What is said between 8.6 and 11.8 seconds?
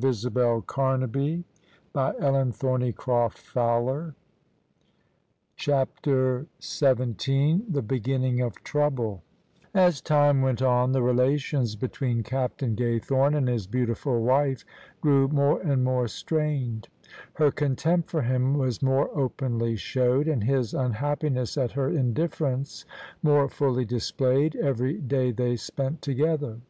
TROUBLE As TIME went on, the relations